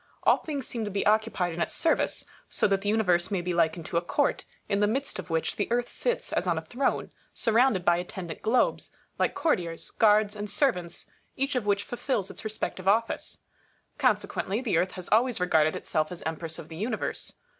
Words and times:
All 0.23 0.37
things 0.37 0.65
seem 0.65 0.83
to 0.83 0.89
be 0.89 1.05
occupied 1.05 1.53
in 1.53 1.61
its 1.61 1.75
service; 1.75 2.25
so 2.49 2.65
that 2.67 2.81
the 2.81 2.89
Universe 2.89 3.29
may 3.29 3.39
be 3.41 3.53
likened 3.53 3.85
to 3.85 3.97
a 3.97 4.01
court, 4.01 4.45
in 4.67 4.79
the 4.79 4.87
midst 4.87 5.19
of 5.19 5.29
which 5.29 5.57
the 5.57 5.71
Earth 5.71 5.89
sits 5.89 6.33
as 6.33 6.47
on 6.47 6.57
a 6.57 6.65
throne, 6.65 7.11
surrounded 7.35 7.85
by 7.85 7.97
attendant 7.97 8.41
globes, 8.41 8.89
like 9.19 9.35
courtiers, 9.35 9.91
guards, 9.91 10.35
and 10.35 10.49
servants, 10.49 11.05
each 11.35 11.53
of 11.53 11.67
which 11.67 11.83
fulfils 11.83 12.31
its 12.31 12.43
respective 12.43 12.87
office. 12.87 13.41
Consequently, 13.99 14.59
the 14.59 14.75
Earth 14.75 14.93
has 14.93 15.07
always 15.09 15.39
regarded 15.39 15.75
itself 15.75 16.11
as 16.11 16.23
Empress 16.23 16.57
of 16.57 16.67
the 16.67 16.77
Universe. 16.77 17.33